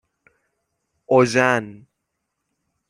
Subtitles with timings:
[1.07, 1.85] اوژن